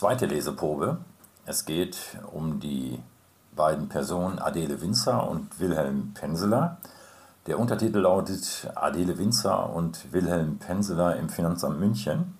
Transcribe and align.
Zweite 0.00 0.24
Leseprobe. 0.24 0.96
Es 1.44 1.66
geht 1.66 1.98
um 2.32 2.58
die 2.58 2.98
beiden 3.54 3.90
Personen 3.90 4.38
Adele 4.38 4.80
Winzer 4.80 5.28
und 5.28 5.60
Wilhelm 5.60 6.14
Penseler. 6.14 6.78
Der 7.46 7.58
Untertitel 7.58 7.98
lautet 7.98 8.70
Adele 8.76 9.18
Winzer 9.18 9.68
und 9.68 10.10
Wilhelm 10.10 10.56
Penseler 10.56 11.16
im 11.16 11.28
Finanzamt 11.28 11.78
München. 11.78 12.32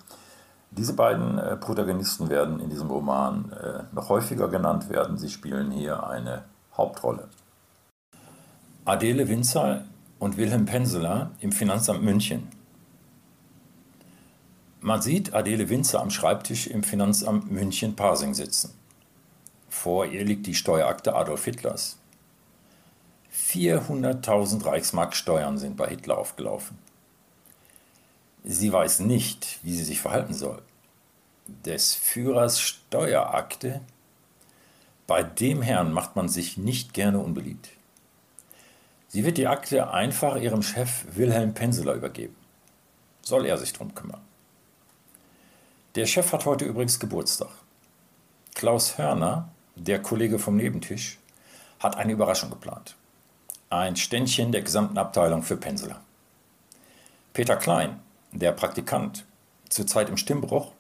Diese 0.70 0.94
beiden 0.94 1.36
äh, 1.36 1.54
Protagonisten 1.58 2.30
werden 2.30 2.60
in 2.60 2.70
diesem 2.70 2.88
Roman 2.88 3.53
äh, 3.53 3.83
noch 3.95 4.08
häufiger 4.08 4.49
genannt 4.49 4.88
werden. 4.88 5.19
Sie 5.19 5.29
spielen 5.29 5.71
hier 5.71 6.08
eine 6.08 6.45
Hauptrolle. 6.74 7.29
Adele 8.87 9.29
Winzer 9.29 9.85
und 10.19 10.38
Wilhelm 10.38 10.65
Penseler 10.65 11.33
im 11.40 11.53
Finanzamt 11.53 12.03
München. 12.03 12.49
Man 14.83 15.03
sieht 15.03 15.35
Adele 15.35 15.69
Winzer 15.69 16.01
am 16.01 16.10
Schreibtisch 16.10 16.66
im 16.66 16.83
Finanzamt 16.83 17.51
München-Pasing 17.51 18.33
sitzen. 18.33 18.73
Vor 19.68 20.06
ihr 20.06 20.24
liegt 20.24 20.46
die 20.46 20.54
Steuerakte 20.54 21.14
Adolf 21.14 21.45
Hitlers. 21.45 21.98
400.000 23.34 24.64
Reichsmark 24.64 25.14
Steuern 25.14 25.59
sind 25.59 25.77
bei 25.77 25.88
Hitler 25.88 26.16
aufgelaufen. 26.16 26.78
Sie 28.42 28.73
weiß 28.73 29.01
nicht, 29.01 29.59
wie 29.62 29.74
sie 29.74 29.84
sich 29.84 30.01
verhalten 30.01 30.32
soll. 30.32 30.62
Des 31.46 31.95
Führers 31.95 32.59
Steuerakte? 32.60 33.82
Bei 35.06 35.23
dem 35.23 35.60
Herrn 35.60 35.92
macht 35.92 36.16
man 36.16 36.30
sich 36.30 36.56
nicht 36.56 36.95
gerne 36.95 37.18
unbeliebt. 37.18 37.68
Sie 39.09 39.24
wird 39.24 39.37
die 39.37 39.46
Akte 39.48 39.90
einfach 39.92 40.37
ihrem 40.37 40.62
Chef 40.62 41.04
Wilhelm 41.16 41.52
Penseler 41.52 41.95
übergeben. 41.95 42.37
Soll 43.20 43.45
er 43.45 43.59
sich 43.59 43.74
drum 43.74 43.95
kümmern. 43.95 44.23
Der 45.96 46.06
Chef 46.06 46.32
hat 46.32 46.46
heute 46.46 46.66
übrigens 46.66 47.00
Geburtstag. 47.00 47.48
Klaus 48.54 48.96
Hörner, 48.96 49.48
der 49.74 50.00
Kollege 50.00 50.38
vom 50.38 50.54
Nebentisch, 50.56 51.18
hat 51.80 51.96
eine 51.96 52.12
Überraschung 52.12 52.48
geplant. 52.48 52.95
Ein 53.70 53.96
Ständchen 53.96 54.52
der 54.52 54.62
gesamten 54.62 54.98
Abteilung 54.98 55.42
für 55.42 55.56
Penseler. 55.56 56.00
Peter 57.32 57.56
Klein, 57.56 57.98
der 58.30 58.52
Praktikant, 58.52 59.24
zurzeit 59.68 60.09
im 60.09 60.16
Stimmbruch, 60.16 60.70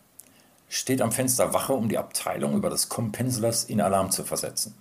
steht 0.68 1.02
am 1.02 1.10
Fenster 1.10 1.52
Wache, 1.52 1.72
um 1.72 1.88
die 1.88 1.98
Abteilung 1.98 2.54
über 2.54 2.70
das 2.70 2.88
Kommen 2.88 3.10
Penselers 3.10 3.64
in 3.64 3.80
Alarm 3.80 4.12
zu 4.12 4.22
versetzen. 4.22 4.76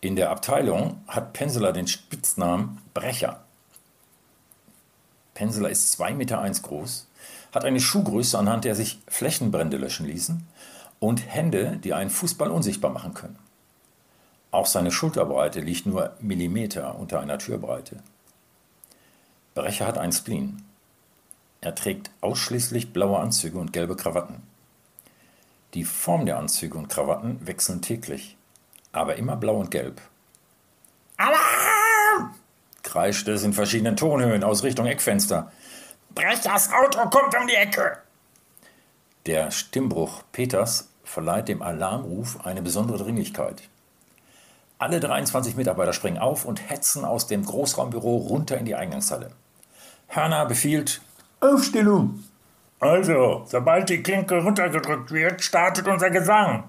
In 0.00 0.16
der 0.16 0.30
Abteilung 0.30 1.04
hat 1.06 1.34
Penseler 1.34 1.72
den 1.72 1.86
Spitznamen 1.86 2.82
Brecher. 2.94 3.44
Penseler 5.34 5.70
ist 5.70 6.00
2,1 6.00 6.14
Meter 6.14 6.50
groß, 6.62 7.06
hat 7.52 7.64
eine 7.64 7.80
Schuhgröße, 7.80 8.38
anhand 8.38 8.64
der 8.64 8.74
sich 8.74 9.00
Flächenbrände 9.08 9.76
löschen 9.76 10.06
ließen 10.06 10.46
und 10.98 11.26
Hände, 11.26 11.78
die 11.82 11.94
einen 11.94 12.10
Fußball 12.10 12.50
unsichtbar 12.50 12.90
machen 12.90 13.14
können. 13.14 13.38
Auch 14.50 14.66
seine 14.66 14.90
Schulterbreite 14.90 15.60
liegt 15.60 15.86
nur 15.86 16.16
Millimeter 16.20 16.98
unter 16.98 17.20
einer 17.20 17.38
Türbreite. 17.38 18.02
Brecher 19.54 19.86
hat 19.86 19.98
ein 19.98 20.12
Spleen. 20.12 20.62
Er 21.60 21.74
trägt 21.74 22.10
ausschließlich 22.20 22.92
blaue 22.92 23.18
Anzüge 23.18 23.58
und 23.58 23.72
gelbe 23.72 23.96
Krawatten. 23.96 24.42
Die 25.74 25.84
Form 25.84 26.26
der 26.26 26.38
Anzüge 26.38 26.76
und 26.76 26.88
Krawatten 26.88 27.46
wechseln 27.46 27.80
täglich, 27.80 28.36
aber 28.92 29.16
immer 29.16 29.36
blau 29.36 29.56
und 29.56 29.70
gelb. 29.70 30.00
Alarm! 31.16 32.34
kreischt 32.82 33.28
es 33.28 33.44
in 33.44 33.52
verschiedenen 33.52 33.96
Tonhöhen 33.96 34.42
aus 34.42 34.64
Richtung 34.64 34.86
Eckfenster. 34.86 35.52
Brechers 36.14 36.70
Auto 36.72 37.08
kommt 37.08 37.34
um 37.40 37.46
die 37.46 37.54
Ecke! 37.54 37.98
Der 39.26 39.50
Stimmbruch 39.50 40.22
Peters 40.32 40.88
verleiht 41.04 41.48
dem 41.48 41.62
Alarmruf 41.62 42.44
eine 42.44 42.62
besondere 42.62 42.98
Dringlichkeit. 42.98 43.62
Alle 44.78 44.98
23 44.98 45.56
Mitarbeiter 45.56 45.92
springen 45.92 46.18
auf 46.18 46.44
und 46.46 46.70
hetzen 46.70 47.04
aus 47.04 47.26
dem 47.26 47.44
Großraumbüro 47.44 48.16
runter 48.16 48.56
in 48.56 48.64
die 48.64 48.74
Eingangshalle. 48.74 49.30
Hörner 50.08 50.46
befiehlt 50.46 51.02
Aufstellung. 51.40 52.24
Also, 52.80 53.44
sobald 53.46 53.90
die 53.90 54.02
Klinke 54.02 54.42
runtergedrückt 54.42 55.10
wird, 55.10 55.42
startet 55.42 55.86
unser 55.86 56.10
Gesang. 56.10 56.64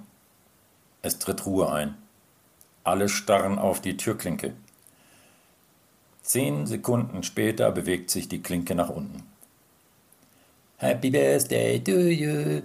Es 1.02 1.18
tritt 1.20 1.46
Ruhe 1.46 1.72
ein. 1.72 1.96
Alle 2.84 3.08
starren 3.08 3.58
auf 3.58 3.80
die 3.80 3.96
Türklinke. 3.96 4.54
Zehn 6.22 6.68
Sekunden 6.68 7.24
später 7.24 7.72
bewegt 7.72 8.10
sich 8.10 8.28
die 8.28 8.42
Klinke 8.42 8.76
nach 8.76 8.90
unten. 8.90 9.31
Happy 10.82 11.12
Birthday 11.12 11.78
to 11.78 11.92
you. 11.92 12.64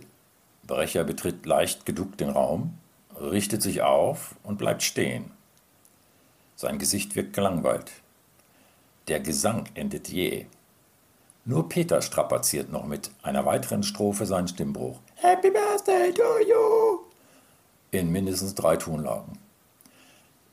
Brecher 0.66 1.04
betritt 1.04 1.44
leicht 1.44 1.84
geduckt 1.84 2.18
den 2.18 2.30
Raum, 2.30 2.78
richtet 3.20 3.60
sich 3.60 3.82
auf 3.82 4.36
und 4.42 4.56
bleibt 4.56 4.82
stehen. 4.82 5.32
Sein 6.54 6.78
Gesicht 6.78 7.14
wirkt 7.14 7.34
gelangweilt. 7.34 7.92
Der 9.08 9.20
Gesang 9.20 9.68
endet 9.74 10.08
je. 10.08 10.46
Nur 11.44 11.68
Peter 11.68 12.00
strapaziert 12.00 12.72
noch 12.72 12.86
mit 12.86 13.10
einer 13.22 13.44
weiteren 13.44 13.82
Strophe 13.82 14.24
seinen 14.24 14.48
Stimmbruch. 14.48 14.98
Happy 15.16 15.50
Birthday 15.50 16.10
to 16.14 16.38
you! 16.48 17.00
In 17.90 18.10
mindestens 18.10 18.54
drei 18.54 18.78
Tonlagen. 18.78 19.38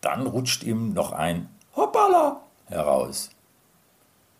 Dann 0.01 0.27
rutscht 0.27 0.63
ihm 0.63 0.91
noch 0.91 1.13
ein 1.13 1.47
Hoppala 1.77 2.41
heraus. 2.65 3.29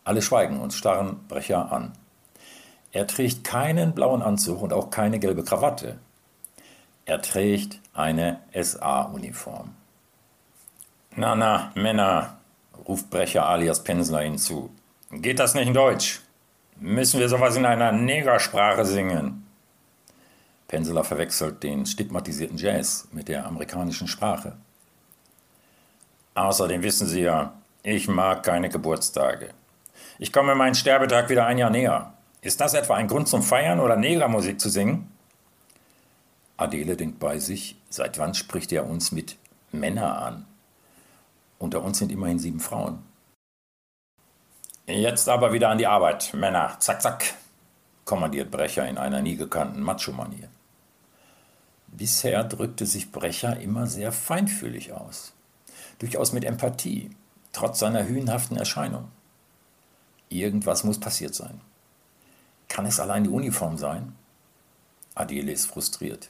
Alle 0.03 0.21
schweigen 0.21 0.59
und 0.59 0.73
starren 0.73 1.25
Brecher 1.29 1.71
an. 1.71 1.93
Er 2.93 3.07
trägt 3.07 3.43
keinen 3.43 3.93
blauen 3.93 4.21
Anzug 4.21 4.61
und 4.61 4.71
auch 4.71 4.91
keine 4.91 5.19
gelbe 5.19 5.43
Krawatte. 5.43 5.97
Er 7.05 7.21
trägt 7.21 7.79
eine 7.93 8.39
SA-Uniform. 8.53 9.75
Na, 11.15 11.35
na, 11.35 11.71
Männer, 11.75 12.37
ruft 12.87 13.09
Brecher 13.09 13.45
alias 13.47 13.83
Pensler 13.83 14.21
hinzu. 14.21 14.69
Geht 15.11 15.39
das 15.39 15.55
nicht 15.55 15.67
in 15.67 15.73
Deutsch? 15.73 16.21
Müssen 16.79 17.19
wir 17.19 17.29
sowas 17.29 17.55
in 17.55 17.65
einer 17.65 17.91
Negersprache 17.91 18.85
singen? 18.85 19.45
Pensler 20.67 21.03
verwechselt 21.03 21.63
den 21.63 21.85
stigmatisierten 21.85 22.57
Jazz 22.57 23.07
mit 23.11 23.27
der 23.27 23.45
amerikanischen 23.45 24.07
Sprache. 24.07 24.55
Außerdem 26.35 26.81
wissen 26.83 27.07
Sie 27.07 27.21
ja, 27.21 27.53
ich 27.83 28.07
mag 28.07 28.43
keine 28.43 28.69
Geburtstage. 28.69 29.49
Ich 30.19 30.31
komme 30.31 30.55
meinen 30.55 30.75
Sterbetag 30.75 31.29
wieder 31.29 31.45
ein 31.45 31.57
Jahr 31.57 31.69
näher. 31.69 32.13
Ist 32.43 32.59
das 32.59 32.73
etwa 32.73 32.95
ein 32.95 33.07
Grund 33.07 33.29
zum 33.29 33.41
Feiern 33.41 33.79
oder 33.79 33.95
Negermusik 33.95 34.59
zu 34.59 34.69
singen? 34.69 35.09
Adele 36.57 36.97
denkt 36.97 37.17
bei 37.17 37.39
sich, 37.39 37.77
seit 37.89 38.19
wann 38.19 38.33
spricht 38.33 38.73
er 38.73 38.85
uns 38.85 39.13
mit 39.13 39.37
Männer 39.71 40.21
an? 40.21 40.45
Unter 41.57 41.81
uns 41.81 41.99
sind 41.99 42.11
immerhin 42.11 42.39
sieben 42.39 42.59
Frauen. 42.59 43.01
Jetzt 44.85 45.29
aber 45.29 45.53
wieder 45.53 45.69
an 45.69 45.77
die 45.77 45.87
Arbeit, 45.87 46.33
Männer, 46.33 46.75
zack, 46.79 47.01
zack, 47.01 47.33
kommandiert 48.03 48.51
Brecher 48.51 48.89
in 48.89 48.97
einer 48.97 49.21
nie 49.21 49.37
gekannten 49.37 49.81
Macho-Manier. 49.81 50.49
Bisher 51.87 52.43
drückte 52.43 52.85
sich 52.85 53.13
Brecher 53.13 53.57
immer 53.61 53.87
sehr 53.87 54.11
feinfühlig 54.11 54.91
aus, 54.91 55.31
durchaus 55.99 56.33
mit 56.33 56.43
Empathie, 56.43 57.11
trotz 57.53 57.79
seiner 57.79 58.05
hühnhaften 58.05 58.57
Erscheinung. 58.57 59.09
Irgendwas 60.27 60.83
muss 60.83 60.99
passiert 60.99 61.35
sein. 61.35 61.61
Kann 62.67 62.85
es 62.85 62.99
allein 62.99 63.23
die 63.23 63.29
Uniform 63.29 63.77
sein? 63.77 64.15
Adele 65.15 65.51
ist 65.51 65.67
frustriert. 65.67 66.29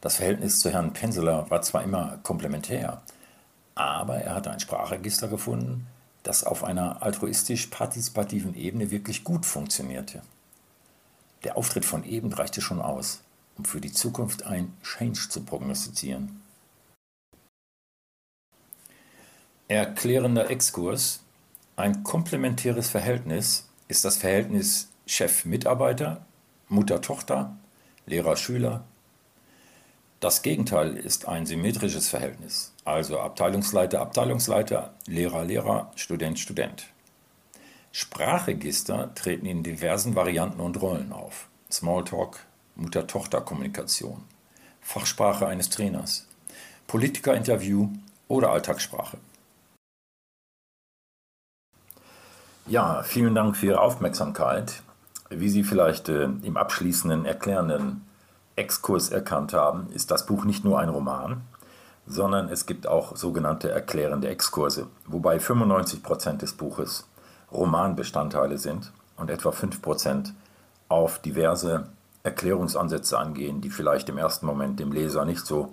Das 0.00 0.16
Verhältnis 0.16 0.60
zu 0.60 0.70
Herrn 0.70 0.92
Penseler 0.92 1.50
war 1.50 1.62
zwar 1.62 1.82
immer 1.82 2.18
komplementär, 2.22 3.02
aber 3.74 4.18
er 4.18 4.34
hatte 4.34 4.50
ein 4.50 4.60
Sprachregister 4.60 5.28
gefunden, 5.28 5.86
das 6.22 6.44
auf 6.44 6.62
einer 6.62 7.02
altruistisch-partizipativen 7.02 8.54
Ebene 8.54 8.90
wirklich 8.90 9.24
gut 9.24 9.46
funktionierte. 9.46 10.22
Der 11.44 11.56
Auftritt 11.56 11.84
von 11.84 12.04
eben 12.04 12.32
reichte 12.32 12.60
schon 12.60 12.80
aus, 12.80 13.20
um 13.56 13.64
für 13.64 13.80
die 13.80 13.92
Zukunft 13.92 14.44
ein 14.44 14.72
Change 14.82 15.28
zu 15.28 15.42
prognostizieren. 15.42 16.42
Erklärender 19.68 20.50
Exkurs. 20.50 21.20
Ein 21.76 22.02
komplementäres 22.02 22.88
Verhältnis 22.88 23.68
ist 23.86 24.04
das 24.04 24.16
Verhältnis 24.16 24.88
Chef-Mitarbeiter, 25.08 26.26
Mutter-Tochter, 26.68 27.56
Lehrer-Schüler. 28.04 28.84
Das 30.20 30.42
Gegenteil 30.42 30.96
ist 30.98 31.26
ein 31.26 31.46
symmetrisches 31.46 32.08
Verhältnis, 32.10 32.74
also 32.84 33.18
Abteilungsleiter, 33.18 34.00
Abteilungsleiter, 34.00 34.92
Lehrer, 35.06 35.44
Lehrer, 35.44 35.90
Student, 35.96 36.38
Student. 36.38 36.88
Sprachregister 37.90 39.14
treten 39.14 39.46
in 39.46 39.62
diversen 39.62 40.14
Varianten 40.14 40.60
und 40.60 40.80
Rollen 40.82 41.12
auf. 41.12 41.48
Smalltalk, 41.72 42.40
Mutter-Tochter-Kommunikation, 42.76 44.22
Fachsprache 44.82 45.46
eines 45.46 45.70
Trainers, 45.70 46.26
Politikerinterview 46.86 47.88
oder 48.28 48.50
Alltagssprache. 48.50 49.16
Ja, 52.66 53.02
vielen 53.02 53.34
Dank 53.34 53.56
für 53.56 53.66
Ihre 53.66 53.80
Aufmerksamkeit. 53.80 54.82
Wie 55.30 55.48
Sie 55.48 55.62
vielleicht 55.62 56.08
äh, 56.08 56.24
im 56.24 56.56
abschließenden, 56.56 57.26
erklärenden 57.26 58.02
Exkurs 58.56 59.10
erkannt 59.10 59.52
haben, 59.52 59.88
ist 59.92 60.10
das 60.10 60.26
Buch 60.26 60.44
nicht 60.44 60.64
nur 60.64 60.78
ein 60.78 60.88
Roman, 60.88 61.42
sondern 62.06 62.48
es 62.48 62.66
gibt 62.66 62.86
auch 62.86 63.16
sogenannte 63.16 63.70
erklärende 63.70 64.28
Exkurse, 64.28 64.86
wobei 65.06 65.36
95% 65.36 66.38
des 66.38 66.54
Buches 66.54 67.06
Romanbestandteile 67.52 68.58
sind 68.58 68.92
und 69.16 69.30
etwa 69.30 69.50
5% 69.50 70.32
auf 70.88 71.18
diverse 71.20 71.88
Erklärungsansätze 72.22 73.18
angehen, 73.18 73.60
die 73.60 73.70
vielleicht 73.70 74.08
im 74.08 74.18
ersten 74.18 74.46
Moment 74.46 74.80
dem 74.80 74.92
Leser 74.92 75.24
nicht 75.24 75.46
so 75.46 75.72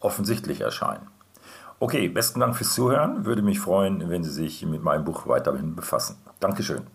offensichtlich 0.00 0.60
erscheinen. 0.60 1.06
Okay, 1.80 2.08
besten 2.08 2.40
Dank 2.40 2.56
fürs 2.56 2.74
Zuhören. 2.74 3.24
Würde 3.24 3.42
mich 3.42 3.60
freuen, 3.60 4.10
wenn 4.10 4.24
Sie 4.24 4.32
sich 4.32 4.66
mit 4.66 4.82
meinem 4.82 5.04
Buch 5.04 5.28
weiterhin 5.28 5.76
befassen. 5.76 6.16
Dankeschön. 6.40 6.88